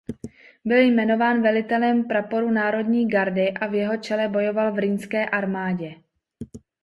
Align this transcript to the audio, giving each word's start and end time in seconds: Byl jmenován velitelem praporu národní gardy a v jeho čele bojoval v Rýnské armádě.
Byl 0.65 0.79
jmenován 0.79 1.41
velitelem 1.41 2.03
praporu 2.07 2.51
národní 2.51 3.07
gardy 3.07 3.51
a 3.53 3.67
v 3.67 3.73
jeho 3.73 3.97
čele 3.97 4.27
bojoval 4.27 4.73
v 4.73 4.79
Rýnské 4.79 5.29
armádě. 5.29 5.95